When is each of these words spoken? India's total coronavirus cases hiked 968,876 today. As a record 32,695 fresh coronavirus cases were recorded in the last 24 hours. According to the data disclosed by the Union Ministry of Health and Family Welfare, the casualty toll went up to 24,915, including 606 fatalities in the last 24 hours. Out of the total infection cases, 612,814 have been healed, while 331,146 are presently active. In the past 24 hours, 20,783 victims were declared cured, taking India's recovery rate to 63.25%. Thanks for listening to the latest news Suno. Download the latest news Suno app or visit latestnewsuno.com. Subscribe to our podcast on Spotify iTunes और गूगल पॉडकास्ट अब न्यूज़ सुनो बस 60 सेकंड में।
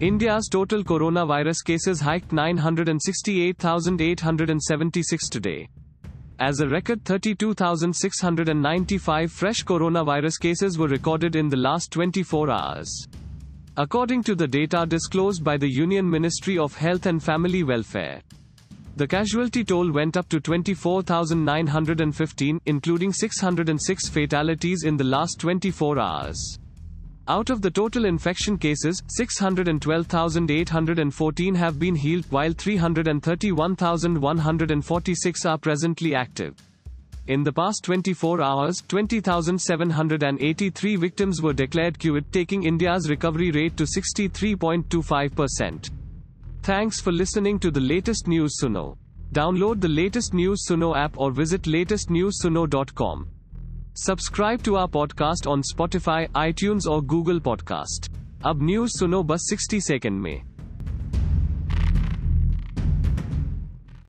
India's 0.00 0.48
total 0.48 0.84
coronavirus 0.84 1.64
cases 1.64 2.00
hiked 2.00 2.32
968,876 2.32 5.28
today. 5.28 5.68
As 6.38 6.60
a 6.60 6.68
record 6.68 7.04
32,695 7.04 9.32
fresh 9.32 9.64
coronavirus 9.64 10.40
cases 10.40 10.78
were 10.78 10.86
recorded 10.86 11.34
in 11.34 11.48
the 11.48 11.56
last 11.56 11.90
24 11.90 12.48
hours. 12.48 13.08
According 13.76 14.22
to 14.22 14.36
the 14.36 14.46
data 14.46 14.86
disclosed 14.86 15.42
by 15.42 15.56
the 15.56 15.68
Union 15.68 16.08
Ministry 16.08 16.58
of 16.58 16.76
Health 16.76 17.06
and 17.06 17.20
Family 17.20 17.64
Welfare, 17.64 18.22
the 18.94 19.08
casualty 19.08 19.64
toll 19.64 19.90
went 19.90 20.16
up 20.16 20.28
to 20.28 20.38
24,915, 20.38 22.60
including 22.66 23.12
606 23.12 24.08
fatalities 24.08 24.84
in 24.84 24.96
the 24.96 25.02
last 25.02 25.40
24 25.40 25.98
hours. 25.98 26.60
Out 27.30 27.50
of 27.50 27.60
the 27.60 27.70
total 27.70 28.06
infection 28.06 28.56
cases, 28.56 29.02
612,814 29.08 31.54
have 31.54 31.78
been 31.78 31.94
healed, 31.94 32.24
while 32.30 32.54
331,146 32.54 35.44
are 35.44 35.58
presently 35.58 36.14
active. 36.14 36.54
In 37.26 37.44
the 37.44 37.52
past 37.52 37.84
24 37.84 38.40
hours, 38.40 38.82
20,783 38.88 40.96
victims 40.96 41.42
were 41.42 41.52
declared 41.52 41.98
cured, 41.98 42.24
taking 42.32 42.62
India's 42.62 43.10
recovery 43.10 43.50
rate 43.50 43.76
to 43.76 43.84
63.25%. 43.84 45.90
Thanks 46.62 47.02
for 47.02 47.12
listening 47.12 47.58
to 47.58 47.70
the 47.70 47.80
latest 47.80 48.26
news 48.26 48.58
Suno. 48.58 48.96
Download 49.34 49.78
the 49.78 49.88
latest 49.88 50.32
news 50.32 50.64
Suno 50.66 50.96
app 50.96 51.18
or 51.18 51.30
visit 51.30 51.64
latestnewsuno.com. 51.64 53.28
Subscribe 54.06 54.60
to 54.60 54.74
our 54.74 54.86
podcast 54.86 55.46
on 55.46 55.62
Spotify 55.62 56.26
iTunes 56.36 56.86
और 56.86 57.00
गूगल 57.04 57.40
पॉडकास्ट 57.40 58.12
अब 58.46 58.62
न्यूज़ 58.62 58.90
सुनो 58.98 59.22
बस 59.22 59.50
60 59.52 59.80
सेकंड 59.80 60.20
में। 60.20 60.57